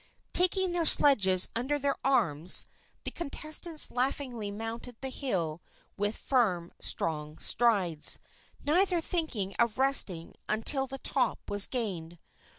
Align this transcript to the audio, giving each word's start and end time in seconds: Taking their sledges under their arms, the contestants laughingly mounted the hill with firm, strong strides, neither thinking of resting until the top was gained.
Taking 0.33 0.71
their 0.71 0.83
sledges 0.87 1.47
under 1.55 1.77
their 1.77 1.95
arms, 2.03 2.65
the 3.03 3.11
contestants 3.11 3.91
laughingly 3.91 4.49
mounted 4.49 4.95
the 4.99 5.09
hill 5.09 5.61
with 5.95 6.17
firm, 6.17 6.71
strong 6.79 7.37
strides, 7.37 8.17
neither 8.65 8.99
thinking 8.99 9.55
of 9.59 9.77
resting 9.77 10.33
until 10.49 10.87
the 10.87 10.97
top 10.97 11.47
was 11.51 11.67
gained. 11.67 12.17